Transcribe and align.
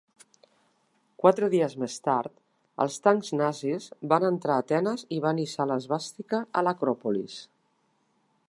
Quatre 1.23 1.49
dies 1.53 1.75
més 1.83 1.97
tard, 2.07 2.33
els 2.85 2.97
tancs 3.09 3.31
nazis 3.43 3.91
van 4.15 4.27
entrar 4.33 4.57
a 4.57 4.65
Atenes 4.67 5.07
i 5.19 5.23
van 5.29 5.45
hissar 5.45 5.71
l'esvàstica 5.73 6.45
a 6.63 6.69
l'Acròpolis. 6.69 7.39